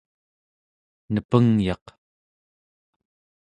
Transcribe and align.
nepengyaq 1.13 1.85